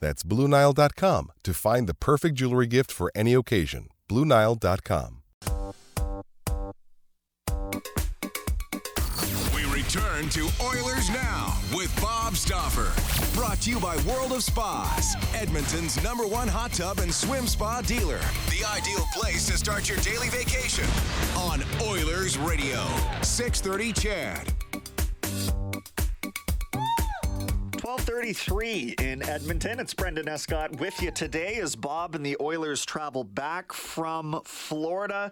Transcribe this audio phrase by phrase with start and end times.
[0.00, 3.88] That's BlueNile.com to find the perfect jewelry gift for any occasion.
[4.08, 5.22] BlueNile.com.
[9.54, 12.92] We return to Oilers Now with Bob Stauffer.
[13.36, 17.82] Brought to you by World of Spas, Edmonton's number one hot tub and swim spa
[17.82, 18.20] dealer.
[18.48, 20.86] The ideal place to start your daily vacation
[21.36, 22.82] on Oilers Radio.
[23.22, 24.75] 630 CHED.
[27.86, 29.78] 1233 in Edmonton.
[29.78, 35.30] It's Brendan Escott with you today as Bob and the Oilers travel back from Florida.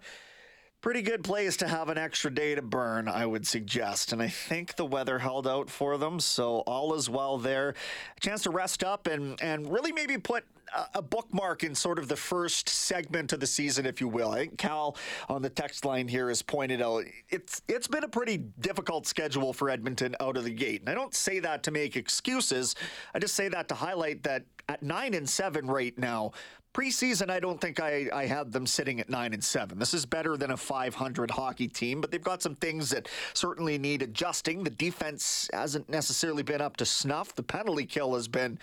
[0.80, 4.12] Pretty good place to have an extra day to burn, I would suggest.
[4.12, 7.70] And I think the weather held out for them, so all is well there.
[8.16, 10.44] A chance to rest up and, and really maybe put
[10.94, 14.30] a bookmark in sort of the first segment of the season, if you will.
[14.30, 14.96] I think Cal
[15.28, 19.52] on the text line here has pointed out it's it's been a pretty difficult schedule
[19.52, 20.80] for Edmonton out of the gate.
[20.80, 22.74] And I don't say that to make excuses.
[23.14, 26.32] I just say that to highlight that at nine and seven right now,
[26.74, 29.78] Preseason, I don't think I, I had them sitting at nine and seven.
[29.78, 33.78] This is better than a 500 hockey team, but they've got some things that certainly
[33.78, 34.64] need adjusting.
[34.64, 37.32] The defense hasn't necessarily been up to snuff.
[37.32, 38.58] The penalty kill has been,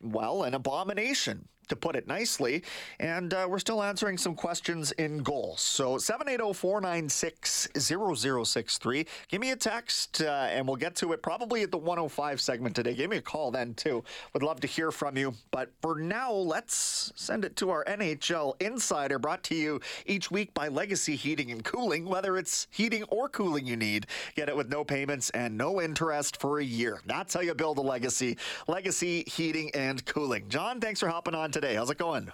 [0.00, 2.62] well, an abomination to put it nicely.
[2.98, 5.54] And uh, we're still answering some questions in goal.
[5.56, 9.06] So 780 496 0063.
[9.28, 12.74] Give me a text uh, and we'll get to it probably at the 105 segment
[12.74, 12.94] today.
[12.94, 14.04] Give me a call then, too.
[14.32, 15.34] Would love to hear from you.
[15.50, 20.54] But for now, let's send it to our NHL Insider, brought to you each week
[20.54, 22.06] by Legacy Heating and Cooling.
[22.06, 26.40] Whether it's heating or cooling you need, get it with no payments and no interest
[26.40, 27.00] for a year.
[27.06, 28.36] That's how you build a legacy.
[28.66, 30.48] Legacy Heating and Cooling.
[30.48, 31.57] John, thanks for hopping on today.
[31.64, 32.30] How's it going?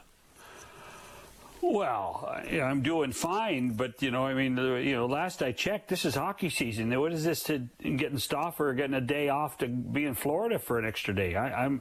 [1.67, 6.05] Well, I'm doing fine, but you know, I mean, you know, last I checked, this
[6.05, 6.99] is hockey season.
[7.01, 10.79] What is this to getting Stauffer getting a day off to be in Florida for
[10.79, 11.37] an extra day?
[11.37, 11.81] I, I'm,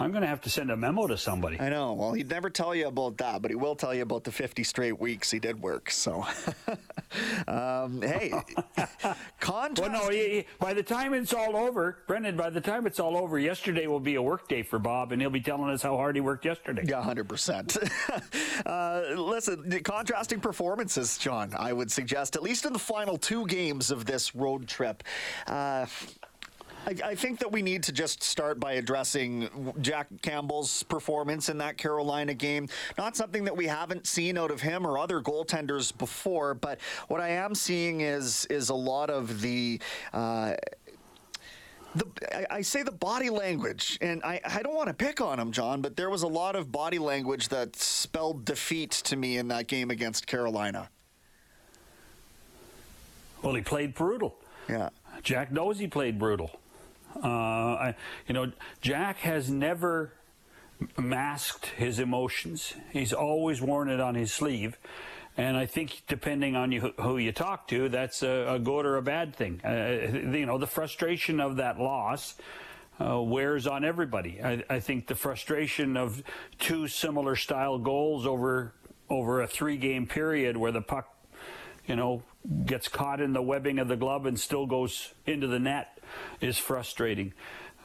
[0.00, 1.60] I'm going to have to send a memo to somebody.
[1.60, 1.92] I know.
[1.92, 4.64] Well, he'd never tell you about that, but he will tell you about the 50
[4.64, 5.90] straight weeks he did work.
[5.90, 6.24] So,
[7.46, 8.32] um, hey,
[9.40, 9.92] contrast.
[9.92, 13.14] Well, no, he, by the time it's all over, Brendan, by the time it's all
[13.14, 15.96] over, yesterday will be a work day for Bob, and he'll be telling us how
[15.96, 16.84] hard he worked yesterday.
[16.86, 18.64] Yeah, 100%.
[18.66, 23.90] uh, listen, contrasting performances, John, I would suggest, at least in the final two games
[23.90, 25.02] of this road trip.
[25.46, 25.84] Uh,
[26.86, 31.58] I, I, think that we need to just start by addressing Jack Campbell's performance in
[31.58, 32.68] that Carolina game.
[32.96, 37.20] Not something that we haven't seen out of him or other goaltenders before, but what
[37.20, 39.80] I am seeing is is a lot of the.
[40.12, 40.54] Uh,
[41.92, 45.40] the, I, I, say the body language, and I, I don't want to pick on
[45.40, 49.38] him, John, but there was a lot of body language that spelled defeat to me
[49.38, 50.88] in that game against Carolina.
[53.42, 54.36] Well, he played brutal.
[54.68, 54.90] Yeah.
[55.24, 56.59] Jack knows he played brutal.
[57.16, 57.94] Uh, I,
[58.26, 60.12] you know, Jack has never
[60.98, 62.74] masked his emotions.
[62.92, 64.78] He's always worn it on his sleeve.
[65.36, 68.96] And I think, depending on you, who you talk to, that's a, a good or
[68.96, 69.60] a bad thing.
[69.64, 72.34] Uh, you know, the frustration of that loss
[73.00, 74.42] uh, wears on everybody.
[74.42, 76.22] I, I, think the frustration of
[76.58, 78.74] two similar style goals over
[79.08, 81.08] over a three game period, where the puck,
[81.86, 82.22] you know,
[82.64, 85.98] gets caught in the webbing of the glove and still goes into the net,
[86.40, 87.32] is frustrating.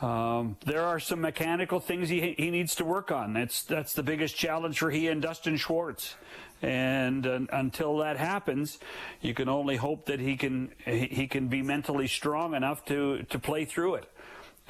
[0.01, 3.33] Um, there are some mechanical things he, he needs to work on.
[3.33, 6.15] That's that's the biggest challenge for he and Dustin Schwartz.
[6.61, 8.79] And uh, until that happens,
[9.21, 13.39] you can only hope that he can he can be mentally strong enough to to
[13.39, 14.11] play through it.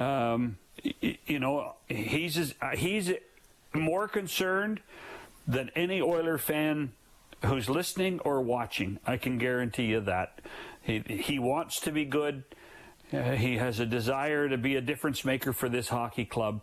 [0.00, 3.12] Um, you know, he's he's
[3.72, 4.80] more concerned
[5.46, 6.92] than any Oiler fan
[7.46, 8.98] who's listening or watching.
[9.06, 10.40] I can guarantee you that
[10.82, 12.44] he he wants to be good.
[13.12, 16.60] Uh, he has a desire to be a difference maker for this hockey club.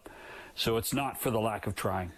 [0.56, 2.12] So it's not for the lack of trying.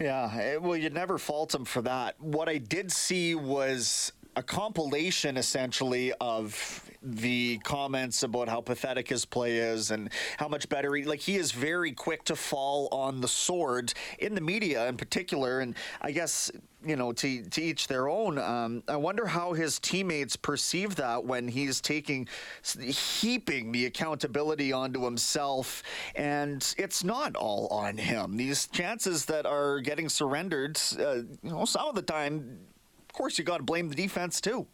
[0.00, 2.18] Yeah, eh, well, you'd never fault him for that.
[2.20, 9.24] What I did see was a compilation essentially of the comments about how pathetic his
[9.24, 13.20] play is and how much better he like he is very quick to fall on
[13.20, 16.50] the sword in the media in particular and I guess
[16.84, 18.38] you know to to each their own.
[18.38, 22.28] Um, I wonder how his teammates perceive that when he's taking
[22.80, 25.82] heaping the accountability onto himself
[26.14, 28.36] and it's not all on him.
[28.36, 32.58] These chances that are getting surrendered uh, you know some of the time
[33.12, 34.66] of course you got to blame the defense too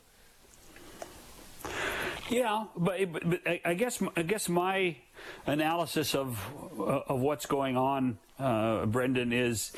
[2.30, 4.96] yeah, but, but, I guess I guess my
[5.46, 6.38] analysis of
[6.78, 9.72] of what's going on, uh, Brendan, is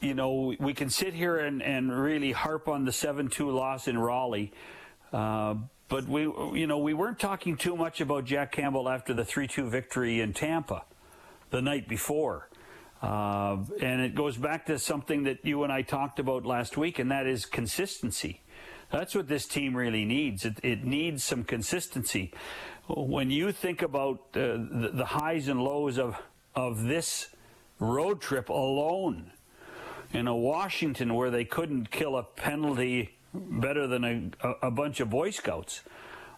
[0.00, 3.88] you know we can sit here and, and really harp on the seven two loss
[3.88, 4.52] in Raleigh.
[5.12, 5.56] Uh,
[5.88, 9.68] but we, you know, we weren't talking too much about Jack Campbell after the 3-2
[9.68, 10.84] victory in Tampa
[11.50, 12.48] the night before.
[13.02, 16.98] Uh, and it goes back to something that you and I talked about last week,
[16.98, 18.42] and that is consistency.
[18.92, 20.44] That's what this team really needs.
[20.44, 22.32] It, it needs some consistency.
[22.88, 26.16] When you think about uh, the, the highs and lows of
[26.54, 27.28] of this
[27.78, 29.30] road trip alone,
[30.12, 35.08] in a Washington where they couldn't kill a penalty better than a, a bunch of
[35.10, 35.82] Boy Scouts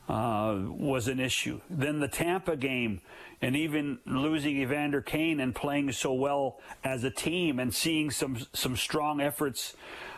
[0.09, 1.61] uh, was an issue.
[1.71, 3.01] Then the Tampa game,
[3.43, 8.39] and even losing Evander Kane and playing so well as a team, and seeing some
[8.53, 9.75] some strong efforts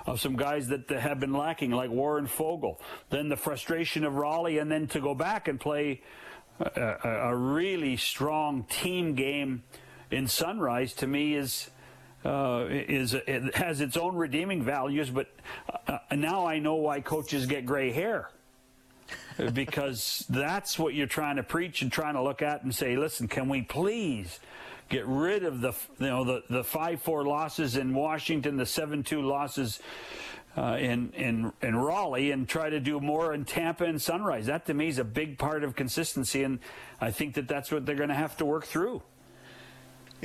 [0.06, 2.79] of some guys that have been lacking, like Warren Foegele.
[3.09, 6.03] Then the frustration of Raleigh, and then to go back and play
[6.61, 9.62] a, a, a really strong team game
[10.11, 11.70] in Sunrise to me is.
[12.27, 15.27] Uh, is it has its own redeeming values, but
[15.87, 18.31] uh, now I know why coaches get gray hair
[19.52, 23.28] because that's what you're trying to preach and trying to look at and say, listen,
[23.28, 24.40] can we please
[24.88, 29.02] get rid of the you know the the five four losses in Washington, the seven
[29.02, 29.81] two losses.
[30.56, 34.46] Uh, in in in Raleigh and try to do more in Tampa and Sunrise.
[34.46, 36.60] That to me is a big part of consistency, and
[37.00, 39.02] I think that that's what they're going to have to work through.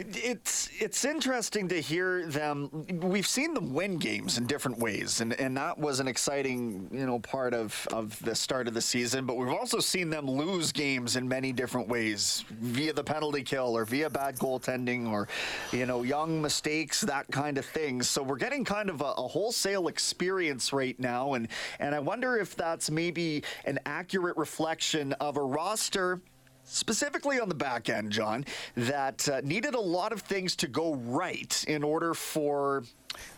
[0.07, 2.85] It's it's interesting to hear them.
[3.01, 7.05] We've seen them win games in different ways, and, and that was an exciting you
[7.05, 9.25] know part of, of the start of the season.
[9.25, 13.75] But we've also seen them lose games in many different ways via the penalty kill
[13.75, 15.27] or via bad goaltending or
[15.73, 18.01] you know young mistakes, that kind of thing.
[18.01, 21.49] So we're getting kind of a, a wholesale experience right now, and
[21.79, 26.21] and I wonder if that's maybe an accurate reflection of a roster
[26.69, 28.45] specifically on the back end, John,
[28.75, 32.83] that uh, needed a lot of things to go right in order for,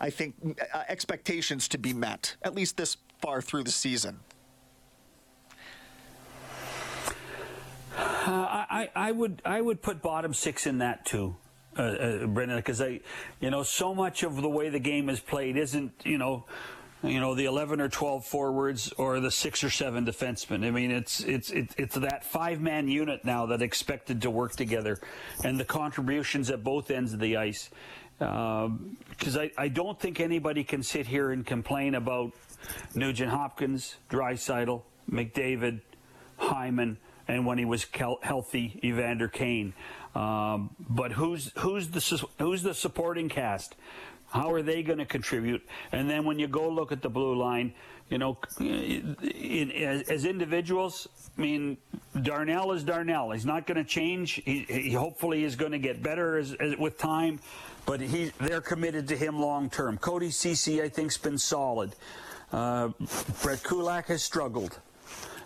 [0.00, 0.34] I think,
[0.72, 4.20] uh, expectations to be met, at least this far through the season?
[7.96, 11.36] Uh, I, I would I would put bottom six in that too.
[11.76, 13.00] Uh, uh, Brendan, because I,
[13.40, 16.44] you know, so much of the way the game is played isn't, you know,
[17.02, 20.64] you know the 11 or 12 forwards or the six or seven defensemen.
[20.66, 24.52] I mean, it's it's it's, it's that five man unit now that expected to work
[24.52, 24.98] together,
[25.44, 27.70] and the contributions at both ends of the ice.
[28.18, 28.66] Because
[29.36, 32.32] um, I, I don't think anybody can sit here and complain about
[32.94, 35.80] Nugent Hopkins, Draisaitl, McDavid,
[36.36, 37.86] Hyman, and when he was
[38.22, 39.74] healthy, Evander Kane.
[40.14, 43.74] Um, but who's who's the who's the supporting cast?
[44.32, 45.62] How are they going to contribute?
[45.92, 47.74] And then when you go look at the blue line,
[48.08, 51.76] you know, in, as, as, individuals, I mean,
[52.22, 53.30] Darnell is Darnell.
[53.30, 54.42] He's not going to change.
[54.44, 57.40] He, he, hopefully is going to get better as, as, with time,
[57.86, 59.98] but he, they're committed to him long term.
[59.98, 61.94] Cody Ceci, I think, has been solid.
[62.52, 62.88] Uh,
[63.42, 64.78] Brett Kulak has struggled.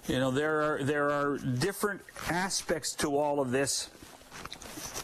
[0.08, 2.00] You know, there are there are different
[2.30, 3.90] aspects to all of this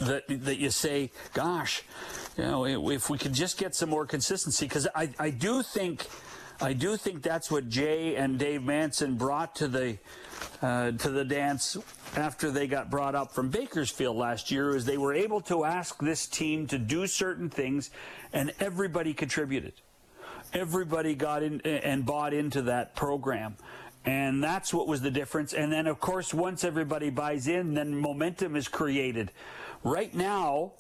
[0.06, 1.82] that that you say, gosh,
[2.36, 6.06] you know, if we could just get some more consistency, because I, I do think,
[6.60, 9.98] I do think that's what Jay and Dave Manson brought to the
[10.60, 11.76] uh, to the dance
[12.16, 15.98] after they got brought up from Bakersfield last year, is they were able to ask
[16.00, 17.90] this team to do certain things,
[18.32, 19.74] and everybody contributed.
[20.54, 23.56] Everybody got in and bought into that program.
[24.04, 25.52] And that's what was the difference.
[25.52, 29.30] And then, of course, once everybody buys in, then momentum is created.
[29.84, 30.72] Right now,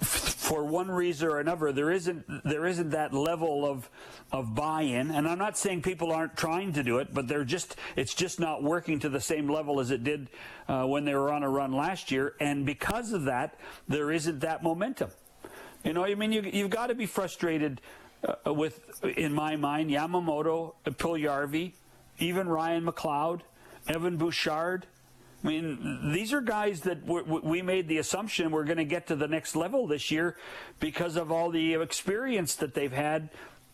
[0.00, 3.88] for one reason or another, there isn't there isn't that level of
[4.32, 5.10] of buy-in.
[5.10, 8.40] And I'm not saying people aren't trying to do it, but they're just it's just
[8.40, 10.28] not working to the same level as it did
[10.68, 12.34] uh, when they were on a run last year.
[12.40, 13.58] And because of that,
[13.88, 15.10] there isn't that momentum.
[15.84, 17.80] You know, I mean, you you've got to be frustrated
[18.46, 21.72] uh, with, in my mind, Yamamoto, Puljujarvi,
[22.18, 23.40] even Ryan McLeod,
[23.88, 24.86] Evan Bouchard.
[25.42, 29.16] I mean, these are guys that we made the assumption we're going to get to
[29.16, 30.36] the next level this year
[30.80, 33.30] because of all the experience that they've had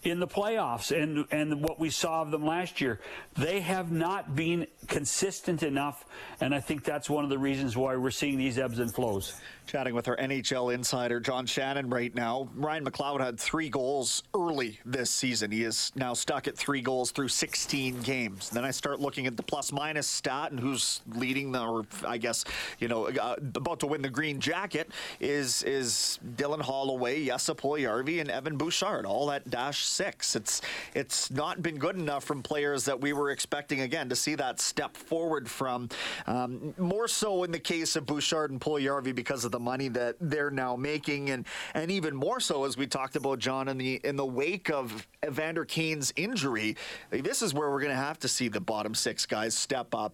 [0.06, 3.00] in the playoffs and and what we saw of them last year.
[3.36, 6.04] They have not been consistent enough,
[6.40, 9.40] and I think that's one of the reasons why we're seeing these ebbs and flows.
[9.66, 12.48] Chatting with our NHL insider John Shannon right now.
[12.54, 15.50] Ryan McLeod had three goals early this season.
[15.50, 18.48] He is now stuck at three goals through 16 games.
[18.48, 22.16] Then I start looking at the plus minus stat and who's leading the, or I
[22.18, 22.44] guess
[22.78, 28.20] you know, uh, about to win the green jacket is is Dylan Holloway, Jesse Puljujarvi,
[28.20, 30.36] and Evan Bouchard, all at dash six.
[30.36, 30.60] It's
[30.94, 34.60] it's not been good enough from players that we were expecting again to see that
[34.60, 35.88] step forward from.
[36.26, 40.16] Um, more so in the case of Bouchard and Puljujarvi because of the money that
[40.20, 44.00] they're now making, and and even more so as we talked about John in the
[44.04, 46.76] in the wake of Evander Kane's injury.
[47.10, 50.12] This is where we're going to have to see the bottom six guys step up,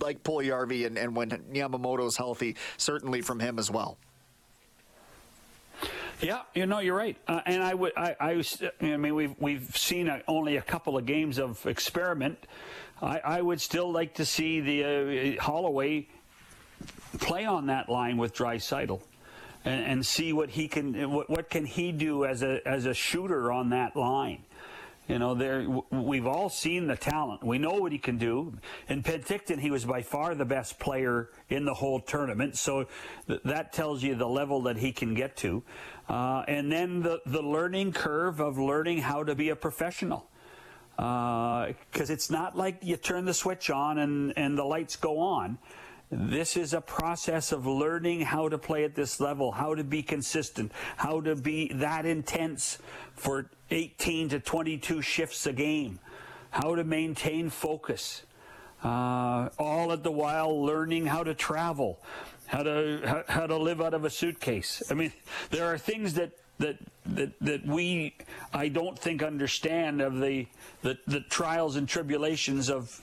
[0.00, 3.96] like Puljujarvi, and and when Yamamoto's healthy, certainly from him as well.
[6.22, 8.44] Yeah, you know you're right, uh, and I would, I, I,
[8.80, 12.38] I mean, we've we've seen a, only a couple of games of experiment.
[13.02, 16.06] I, I would still like to see the uh, Holloway
[17.18, 19.00] play on that line with Draisaitl
[19.64, 22.94] and, and see what he can what, what can he do as a as a
[22.94, 24.44] shooter on that line.
[25.08, 27.42] You know, there we've all seen the talent.
[27.42, 28.54] We know what he can do.
[28.88, 32.56] In Penticton, he was by far the best player in the whole tournament.
[32.56, 32.86] So
[33.26, 35.64] th- that tells you the level that he can get to.
[36.08, 40.28] Uh, and then the the learning curve of learning how to be a professional
[40.96, 45.18] because uh, it's not like you turn the switch on and, and the lights go
[45.18, 45.58] on.
[46.10, 50.02] This is a process of learning how to play at this level, how to be
[50.02, 52.78] consistent, how to be that intense
[53.14, 55.98] for 18 to 22 shifts a game,
[56.50, 58.22] how to maintain focus,
[58.84, 62.00] uh, all at the while learning how to travel,
[62.46, 64.82] how to how, to live out of a suitcase.
[64.90, 65.12] I mean,
[65.50, 66.76] there are things that that
[67.06, 68.14] that that we
[68.52, 70.46] I don't think understand of the
[70.82, 73.00] the, the trials and tribulations of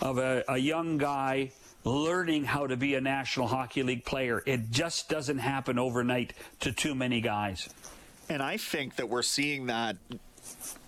[0.00, 1.50] of a, a young guy
[1.84, 4.42] learning how to be a National Hockey League player.
[4.46, 7.68] It just doesn't happen overnight to too many guys.
[8.28, 9.96] And I think that we're seeing that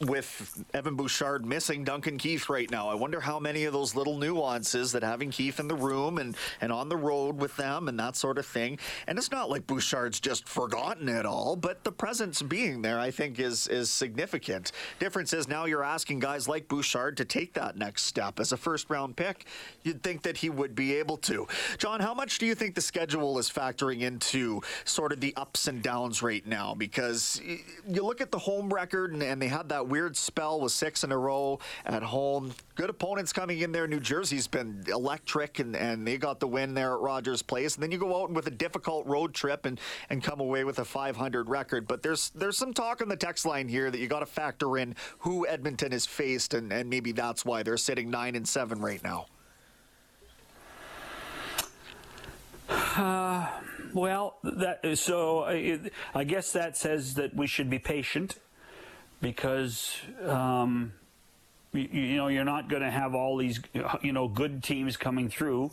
[0.01, 2.89] with Evan Bouchard missing Duncan Keith right now.
[2.89, 6.37] I wonder how many of those little nuances that having Keith in the room and,
[6.61, 8.79] and on the road with them and that sort of thing.
[9.07, 13.11] And it's not like Bouchard's just forgotten it all, but the presence being there, I
[13.11, 14.73] think, is is significant.
[14.99, 18.57] Difference is now you're asking guys like Bouchard to take that next step as a
[18.57, 19.47] first round pick.
[19.83, 21.47] You'd think that he would be able to.
[21.79, 25.69] John, how much do you think the schedule is factoring into sort of the ups
[25.69, 26.75] and downs right now?
[26.75, 27.41] Because
[27.89, 31.03] you look at the home record and, and they had that weird spell with six
[31.03, 32.53] in a row at home.
[32.75, 33.87] Good opponents coming in there.
[33.87, 37.75] New Jersey's been electric, and, and they got the win there at Rogers Place.
[37.75, 40.79] And then you go out with a difficult road trip and, and come away with
[40.79, 41.89] a 500 record.
[41.89, 44.77] But there's there's some talk on the text line here that you got to factor
[44.77, 48.81] in who Edmonton has faced, and, and maybe that's why they're sitting nine and seven
[48.81, 49.27] right now.
[52.69, 53.47] Uh,
[53.93, 55.81] well, that so I,
[56.15, 58.39] I guess that says that we should be patient
[59.21, 59.97] because
[60.27, 60.93] um,
[61.73, 63.61] you, you, know you're not going to have all these
[64.03, 65.71] you know good teams coming through.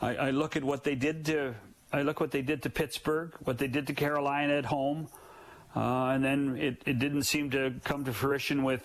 [0.00, 1.54] I, I, look at what they did to
[1.92, 5.08] I look what they did to Pittsburgh, what they did to Carolina at home,
[5.74, 8.82] uh, and then it, it didn't seem to come to fruition with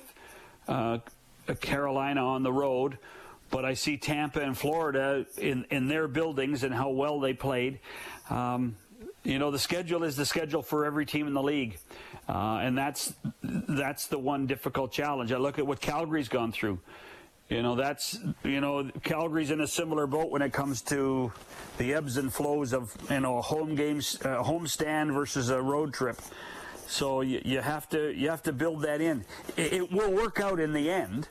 [0.68, 1.00] uh,
[1.62, 2.98] Carolina on the road.
[3.52, 7.80] But I see Tampa and Florida in, in their buildings and how well they played.
[8.30, 8.76] Um,
[9.26, 11.78] you know, the schedule is the schedule for every team in the league.
[12.30, 15.32] Uh, and that's that's the one difficult challenge.
[15.32, 16.80] I look at what Calgary's gone through.
[17.50, 21.32] You know, that's you know, Calgary's in a similar boat when it comes to
[21.78, 25.62] the ebbs and flows of you know a home games, uh, home stand versus a
[25.62, 26.20] road trip.
[26.88, 29.26] So you, you, have to you have to build that in.
[29.58, 31.28] It, it will work out in the end.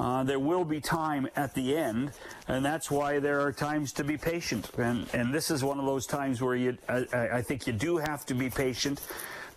[0.00, 2.10] Uh, there will be time at the end,
[2.48, 4.70] and that's why there are times to be patient.
[4.78, 7.98] And and this is one of those times where you I, I think you do
[7.98, 9.00] have to be patient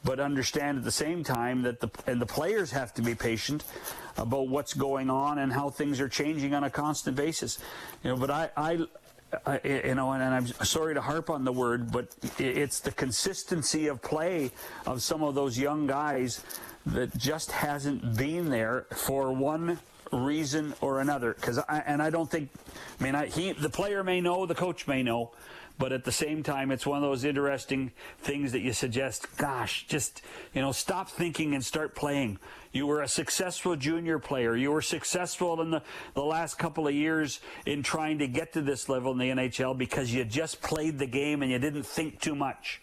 [0.03, 3.63] but understand at the same time that the and the players have to be patient
[4.17, 7.59] about what's going on and how things are changing on a constant basis.
[8.03, 8.85] You know, but I, I
[9.45, 13.87] I, you know, and, I'm sorry to harp on the word, but it's the consistency
[13.87, 14.51] of play
[14.85, 16.43] of some of those young guys
[16.85, 19.79] that just hasn't been there for one
[20.13, 21.33] reason or another.
[21.33, 22.49] Because and I don't think,
[22.99, 25.31] I mean, I, he the player may know, the coach may know,
[25.79, 29.85] but at the same time, it's one of those interesting things that you suggest, gosh,
[29.87, 30.21] just,
[30.53, 32.37] you know, stop thinking and start playing.
[32.71, 34.55] You were a successful junior player.
[34.55, 35.81] You were successful in the,
[36.13, 39.75] the last couple of years in trying to get to this level in the NHL
[39.75, 42.82] because you just played the game and you didn't think too much.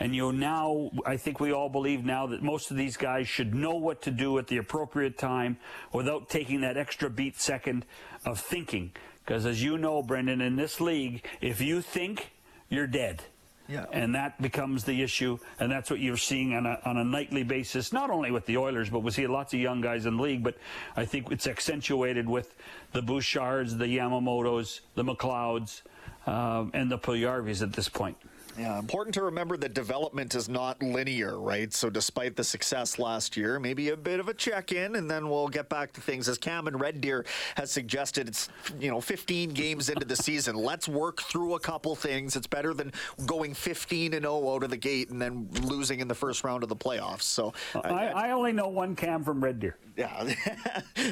[0.00, 3.54] And you now, I think we all believe now that most of these guys should
[3.54, 5.58] know what to do at the appropriate time
[5.92, 7.84] without taking that extra beat second
[8.24, 8.92] of thinking.
[9.24, 12.32] Because as you know, Brendan, in this league, if you think,
[12.68, 13.22] you're dead.
[13.68, 13.86] Yeah.
[13.92, 17.42] And that becomes the issue, and that's what you're seeing on a, on a nightly
[17.42, 20.22] basis, not only with the Oilers, but we see lots of young guys in the
[20.22, 20.56] league, but
[20.96, 22.54] I think it's accentuated with
[22.92, 25.82] the Bouchards, the Yamamotos, the McLeods,
[26.26, 28.16] um, and the Puljujarvis at this point.
[28.58, 31.72] Yeah, important to remember that development is not linear, right?
[31.72, 35.30] So, despite the success last year, maybe a bit of a check in, and then
[35.30, 36.28] we'll get back to things.
[36.28, 37.24] As Cam and Red Deer
[37.56, 40.54] has suggested, it's, you know, 15 games into the season.
[40.54, 42.36] Let's work through a couple things.
[42.36, 42.92] It's better than
[43.24, 46.62] going 15 and 0 out of the gate and then losing in the first round
[46.62, 47.22] of the playoffs.
[47.22, 49.78] So, I, I only know one Cam from Red Deer.
[49.96, 50.10] yeah.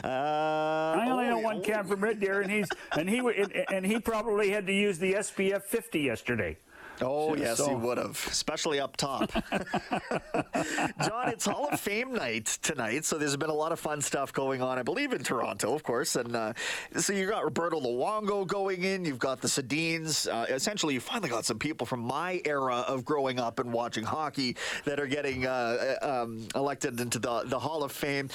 [0.05, 1.61] uh, I only oh, know one oh.
[1.61, 4.99] Cam from Red Deer, and he's and he w- and he probably had to use
[4.99, 6.57] the SPF 50 yesterday.
[7.03, 9.31] Oh, yes, he would have, especially up top.
[11.03, 14.33] John, it's Hall of Fame night tonight, so there's been a lot of fun stuff
[14.33, 16.17] going on, I believe, in Toronto, of course.
[16.17, 16.53] And uh,
[16.97, 20.31] so you got Roberto Luongo going in, you've got the Sedins.
[20.31, 24.05] Uh, essentially, you finally got some people from my era of growing up and watching
[24.05, 28.29] hockey that are getting uh, um, elected into the, the Hall of Fame.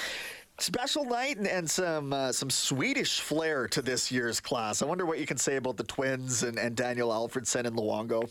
[0.58, 4.80] Special night and, and some uh, some Swedish flair to this year's class.
[4.80, 8.30] I wonder what you can say about the Twins and, and Daniel Alfredsson and Luongo.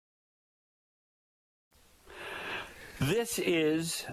[3.01, 4.05] This is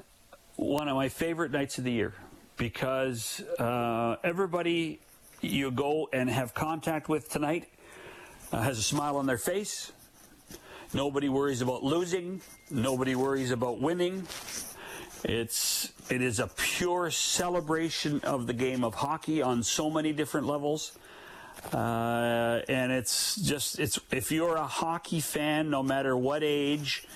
[0.56, 2.14] one of my favorite nights of the year
[2.56, 4.98] because uh, everybody
[5.42, 7.68] you go and have contact with tonight
[8.50, 9.92] uh, has a smile on their face.
[10.94, 12.40] Nobody worries about losing.
[12.70, 14.26] Nobody worries about winning.
[15.22, 20.46] It's it is a pure celebration of the game of hockey on so many different
[20.46, 20.96] levels.
[21.74, 27.06] Uh, and it's just it's if you're a hockey fan, no matter what age,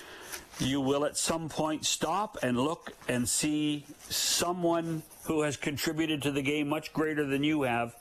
[0.59, 6.31] you will at some point stop and look and see someone who has contributed to
[6.31, 7.95] the game much greater than you have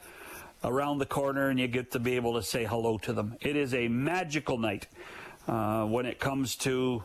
[0.65, 3.37] around the corner, and you get to be able to say hello to them.
[3.41, 4.87] It is a magical night
[5.49, 7.03] uh, when it comes to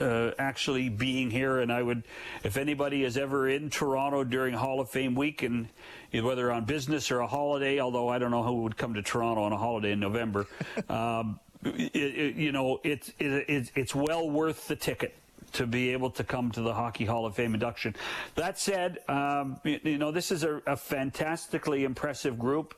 [0.00, 1.58] uh, actually being here.
[1.58, 2.04] And I would,
[2.44, 5.68] if anybody is ever in Toronto during Hall of Fame week, and
[6.12, 9.42] whether on business or a holiday, although I don't know who would come to Toronto
[9.42, 10.46] on a holiday in November,
[10.88, 15.14] um, it, it, you know, it's it, it's it's well worth the ticket
[15.52, 17.94] to be able to come to the Hockey Hall of Fame induction.
[18.34, 22.74] That said, um, you, you know, this is a, a fantastically impressive group.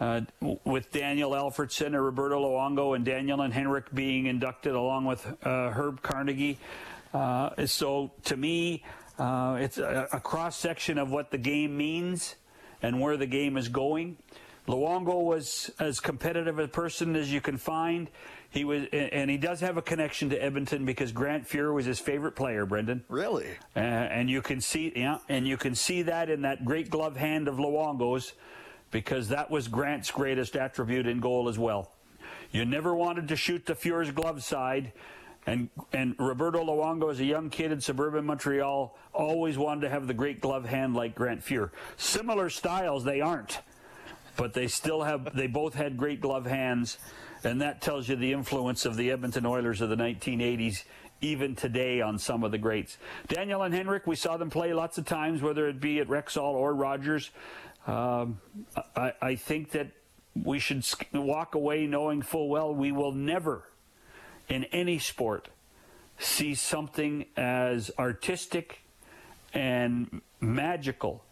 [0.00, 0.22] Uh,
[0.64, 5.68] with Daniel Alfredsson and Roberto Luongo and Daniel and Henrik being inducted along with uh,
[5.68, 6.58] Herb Carnegie.
[7.12, 8.82] Uh, so to me,
[9.18, 12.36] uh, it's a, a cross section of what the game means
[12.80, 14.16] and where the game is going.
[14.68, 18.10] Luongo was as competitive a person as you can find.
[18.50, 22.00] He was, and he does have a connection to Edmonton because Grant Fuhr was his
[22.00, 23.04] favorite player, Brendan.
[23.08, 23.46] Really?
[23.76, 27.16] Uh, and you can see, yeah, and you can see that in that great glove
[27.16, 28.32] hand of Luongo's,
[28.90, 31.92] because that was Grant's greatest attribute in goal as well.
[32.50, 34.92] You never wanted to shoot the Fuhr's glove side,
[35.46, 40.08] and and Roberto Luongo, as a young kid in suburban Montreal, always wanted to have
[40.08, 41.70] the great glove hand like Grant Fuhr.
[41.96, 43.60] Similar styles, they aren't,
[44.40, 45.36] but they still have.
[45.36, 46.96] They both had great glove hands,
[47.44, 50.84] and that tells you the influence of the Edmonton Oilers of the 1980s
[51.20, 52.96] even today on some of the greats.
[53.28, 56.54] Daniel and Henrik, we saw them play lots of times, whether it be at Rexall
[56.54, 57.30] or Rogers.
[57.86, 58.40] Um,
[58.96, 59.88] I, I think that
[60.34, 63.68] we should walk away knowing full well we will never,
[64.48, 65.48] in any sport,
[66.18, 68.80] see something as artistic
[69.52, 71.24] and magical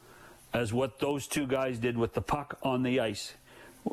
[0.52, 3.34] as what those two guys did with the puck on the ice.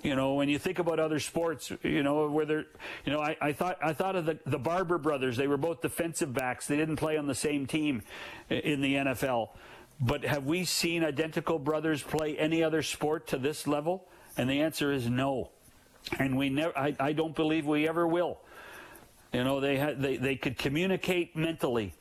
[0.04, 2.65] You know, when you think about other sports, you know, where they're,
[3.06, 5.38] you know, I, I thought I thought of the, the Barber brothers.
[5.38, 6.68] They were both defensive backs.
[6.68, 8.02] They didn't play on the same team
[8.50, 9.50] in the NFL.
[10.00, 14.08] But have we seen identical brothers play any other sport to this level?
[14.38, 15.52] And the answer is no.
[16.20, 16.78] And we never.
[16.78, 18.39] I, I don't believe we ever will.
[19.32, 21.94] You know, they had they, they could communicate mentally.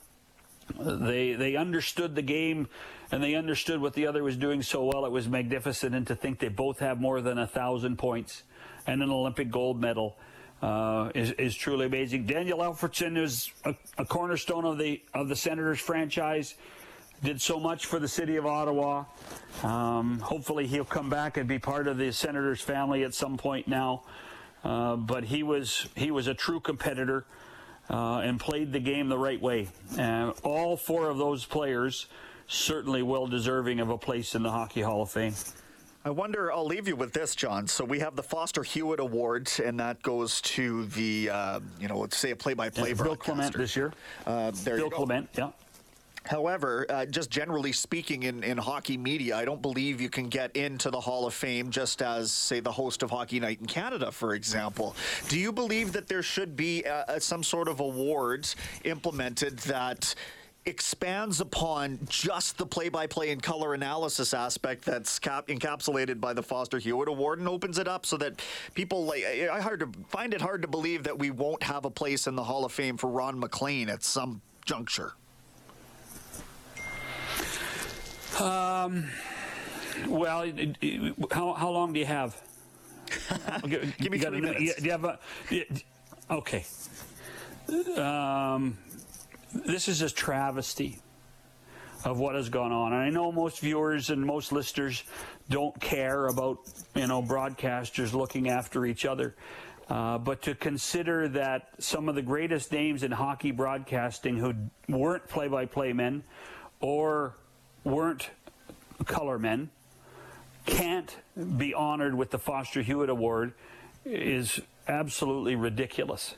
[0.78, 2.68] They they understood the game,
[3.10, 5.04] and they understood what the other was doing so well.
[5.04, 8.42] It was magnificent, and to think they both have more than a thousand points
[8.86, 10.16] and an Olympic gold medal
[10.62, 12.26] uh, is is truly amazing.
[12.26, 16.54] Daniel Alfredsson is a, a cornerstone of the of the Senators franchise.
[17.22, 19.04] Did so much for the city of Ottawa.
[19.62, 23.68] Um, hopefully, he'll come back and be part of the Senators family at some point
[23.68, 24.02] now.
[24.62, 27.24] Uh, but he was he was a true competitor
[27.90, 29.68] uh, and played the game the right way.
[29.98, 32.06] Uh, all four of those players
[32.46, 35.34] certainly well deserving of a place in the Hockey Hall of Fame.
[36.06, 37.66] I wonder, I'll leave you with this, John.
[37.66, 41.98] So we have the Foster Hewitt Award, and that goes to the, uh, you know,
[41.98, 43.32] let's say a play-by-play Bill broadcaster.
[43.32, 43.92] Clement this year.
[44.26, 44.96] Uh, there Bill you go.
[44.96, 45.50] Clement, yeah.
[46.26, 50.56] However, uh, just generally speaking in, in hockey media, I don't believe you can get
[50.56, 54.10] into the Hall of Fame just as, say, the host of Hockey Night in Canada,
[54.10, 54.96] for example.
[55.28, 58.48] Do you believe that there should be uh, uh, some sort of award
[58.84, 60.14] implemented that
[60.66, 66.78] expands upon just the play-by-play and color analysis aspect that's cap- encapsulated by the Foster
[66.78, 68.40] Hewitt Award and opens it up so that
[68.72, 71.84] people like I I hard to find it hard to believe that we won't have
[71.84, 75.12] a place in the Hall of Fame for Ron MacLean at some juncture.
[78.44, 79.06] Um,
[80.08, 82.40] well, it- it- how, how long do you have?
[83.68, 84.60] Give me three a- minutes.
[84.60, 85.18] you- do you have a,
[85.50, 85.66] you-
[86.30, 86.64] okay.
[87.96, 88.76] Um,
[89.52, 90.98] this is a travesty
[92.04, 92.92] of what has gone on.
[92.92, 95.04] And I know most viewers and most listeners
[95.48, 96.58] don't care about,
[96.94, 99.34] you know, broadcasters looking after each other.
[99.88, 104.54] Uh, but to consider that some of the greatest names in hockey broadcasting who
[104.88, 106.22] weren't play-by-play men
[106.80, 107.36] or
[107.84, 108.30] weren't
[109.04, 109.70] color men
[110.66, 111.16] can't
[111.58, 113.52] be honored with the Foster Hewitt Award
[114.04, 116.36] is absolutely ridiculous.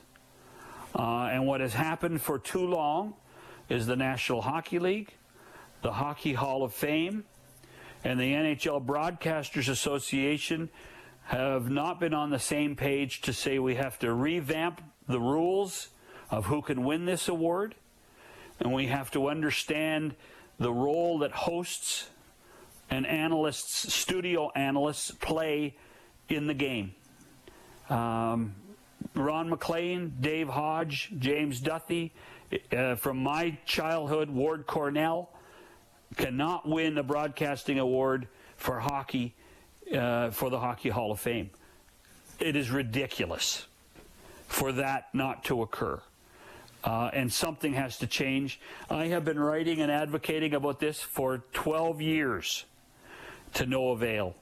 [0.94, 3.14] Uh, and what has happened for too long
[3.68, 5.12] is the National Hockey League,
[5.82, 7.24] the Hockey Hall of Fame,
[8.02, 10.68] and the NHL Broadcasters Association
[11.24, 15.88] have not been on the same page to say we have to revamp the rules
[16.30, 17.74] of who can win this award,
[18.61, 20.14] and we have to understand
[20.58, 22.08] the role that hosts
[22.90, 25.76] and analysts, studio analysts, play
[26.28, 26.94] in the game.
[27.90, 28.54] Um,
[29.14, 32.12] Ron MacLean, Dave Hodge, James Duthie,
[32.72, 35.30] uh, from my childhood, Ward Cornell,
[36.16, 39.34] cannot win a broadcasting award for hockey
[39.94, 41.50] uh, for the Hockey Hall of Fame.
[42.38, 43.66] It is ridiculous
[44.46, 46.00] for that not to occur.
[46.87, 48.61] Uh, and something has to change.
[48.88, 52.64] I have been writing and advocating about this for 12 years
[53.55, 54.37] to no avail.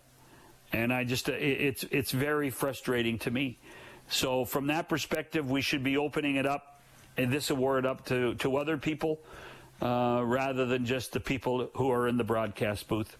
[0.71, 3.59] And I just, it- it's, it's very frustrating to me.
[4.09, 6.83] So, from that perspective, we should be opening it up
[7.17, 9.21] this award up to, to other people
[9.81, 13.17] uh, rather than just the people who are in the broadcast booth.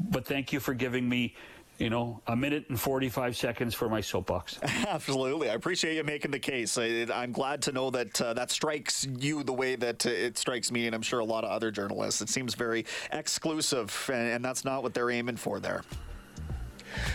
[0.00, 1.34] But thank you for giving me,
[1.78, 4.58] you know, a minute and 45 seconds for my soapbox.
[4.62, 5.50] Absolutely.
[5.50, 6.78] I appreciate you making the case.
[6.78, 10.70] I, I'm glad to know that uh, that strikes you the way that it strikes
[10.70, 12.20] me, and I'm sure a lot of other journalists.
[12.22, 15.82] It seems very exclusive, and, and that's not what they're aiming for there.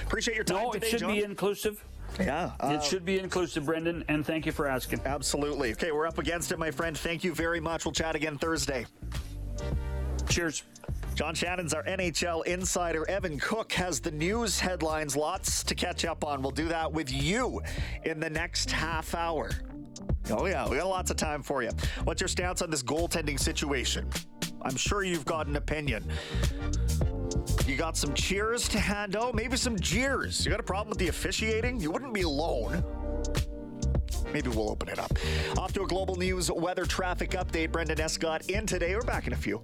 [0.06, 1.14] Appreciate your time No, it should John.
[1.14, 1.84] be inclusive.
[2.20, 5.00] yeah, uh, it should be inclusive, Brendan, and thank you for asking.
[5.06, 5.72] absolutely.
[5.72, 6.98] Okay, we're up against it, my friend.
[6.98, 7.86] Thank you very much.
[7.86, 8.86] We'll chat again Thursday.
[10.28, 10.64] Cheers.
[11.20, 13.06] John Shannon's our NHL insider.
[13.10, 16.42] Evan Cook has the news headlines, lots to catch up on.
[16.42, 17.62] We'll do that with you
[18.06, 19.52] in the next half hour.
[20.32, 21.72] Oh, yeah, we got lots of time for you.
[22.06, 24.10] What's your stance on this goaltending situation?
[24.62, 26.10] I'm sure you've got an opinion.
[27.68, 30.46] You got some cheers to hand out, maybe some jeers.
[30.46, 31.82] You got a problem with the officiating?
[31.82, 32.82] You wouldn't be alone.
[34.32, 35.12] Maybe we'll open it up.
[35.58, 37.74] Off to a global news weather traffic update.
[37.74, 38.96] Brendan Escott in today.
[38.96, 39.62] We're back in a few.